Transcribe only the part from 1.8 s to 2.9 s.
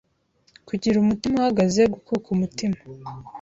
gukuka umutima,